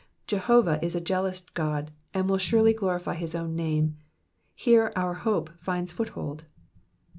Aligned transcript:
Jehovah 0.25 0.79
is 0.83 0.95
a 0.95 0.99
jealous 0.99 1.41
God, 1.53 1.91
and 2.11 2.27
will 2.27 2.39
surely 2.39 2.73
glorify 2.73 3.13
his 3.13 3.35
own 3.35 3.55
name; 3.55 3.97
here 4.55 4.91
our 4.95 5.13
hope 5.13 5.51
finds 5.59 5.91
foothold. 5.91 6.45